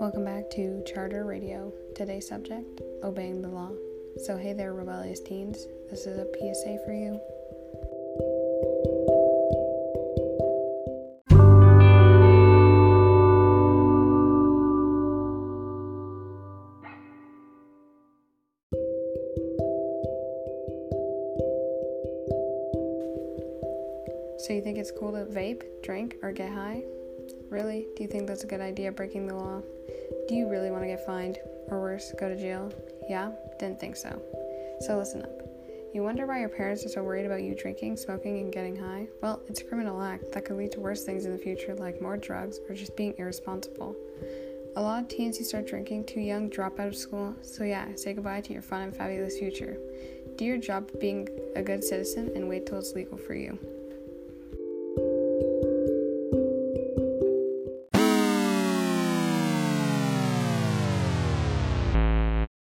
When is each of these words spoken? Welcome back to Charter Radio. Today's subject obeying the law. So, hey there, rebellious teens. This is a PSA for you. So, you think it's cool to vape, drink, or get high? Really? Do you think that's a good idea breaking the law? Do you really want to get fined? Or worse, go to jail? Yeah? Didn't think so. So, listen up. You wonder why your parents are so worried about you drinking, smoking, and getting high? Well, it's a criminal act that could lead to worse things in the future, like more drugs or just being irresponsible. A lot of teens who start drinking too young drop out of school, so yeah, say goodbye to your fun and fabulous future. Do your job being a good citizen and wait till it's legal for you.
Welcome 0.00 0.24
back 0.24 0.50
to 0.50 0.82
Charter 0.86 1.24
Radio. 1.24 1.72
Today's 1.94 2.26
subject 2.26 2.80
obeying 3.04 3.42
the 3.42 3.48
law. 3.48 3.70
So, 4.24 4.36
hey 4.36 4.52
there, 4.52 4.74
rebellious 4.74 5.20
teens. 5.20 5.66
This 5.90 6.06
is 6.06 6.18
a 6.18 6.24
PSA 6.24 6.78
for 6.84 6.92
you. 6.92 7.20
So, 24.40 24.54
you 24.54 24.62
think 24.62 24.78
it's 24.78 24.90
cool 24.90 25.12
to 25.12 25.26
vape, 25.30 25.62
drink, 25.82 26.16
or 26.22 26.32
get 26.32 26.50
high? 26.50 26.82
Really? 27.50 27.86
Do 27.94 28.02
you 28.02 28.08
think 28.08 28.26
that's 28.26 28.42
a 28.42 28.46
good 28.46 28.62
idea 28.62 28.90
breaking 28.90 29.26
the 29.26 29.34
law? 29.34 29.60
Do 30.28 30.34
you 30.34 30.48
really 30.48 30.70
want 30.70 30.82
to 30.82 30.88
get 30.88 31.04
fined? 31.04 31.38
Or 31.68 31.80
worse, 31.80 32.12
go 32.18 32.28
to 32.28 32.36
jail? 32.36 32.72
Yeah? 33.08 33.32
Didn't 33.58 33.78
think 33.78 33.96
so. 33.96 34.20
So, 34.80 34.96
listen 34.96 35.22
up. 35.22 35.42
You 35.92 36.02
wonder 36.02 36.24
why 36.24 36.40
your 36.40 36.48
parents 36.48 36.86
are 36.86 36.88
so 36.88 37.02
worried 37.02 37.26
about 37.26 37.42
you 37.42 37.54
drinking, 37.54 37.96
smoking, 37.98 38.38
and 38.38 38.50
getting 38.50 38.76
high? 38.76 39.08
Well, 39.20 39.42
it's 39.46 39.60
a 39.60 39.64
criminal 39.64 40.00
act 40.00 40.32
that 40.32 40.46
could 40.46 40.56
lead 40.56 40.72
to 40.72 40.80
worse 40.80 41.04
things 41.04 41.26
in 41.26 41.32
the 41.32 41.38
future, 41.38 41.74
like 41.74 42.00
more 42.00 42.16
drugs 42.16 42.60
or 42.68 42.74
just 42.74 42.96
being 42.96 43.12
irresponsible. 43.18 43.94
A 44.76 44.80
lot 44.80 45.02
of 45.02 45.08
teens 45.08 45.36
who 45.36 45.44
start 45.44 45.66
drinking 45.66 46.04
too 46.04 46.20
young 46.20 46.48
drop 46.48 46.78
out 46.78 46.86
of 46.86 46.96
school, 46.96 47.34
so 47.42 47.64
yeah, 47.64 47.88
say 47.96 48.14
goodbye 48.14 48.40
to 48.40 48.52
your 48.52 48.62
fun 48.62 48.82
and 48.82 48.96
fabulous 48.96 49.36
future. 49.36 49.76
Do 50.36 50.44
your 50.44 50.58
job 50.58 50.88
being 51.00 51.28
a 51.56 51.62
good 51.62 51.82
citizen 51.82 52.30
and 52.36 52.48
wait 52.48 52.66
till 52.66 52.78
it's 52.78 52.94
legal 52.94 53.18
for 53.18 53.34
you. 53.34 53.58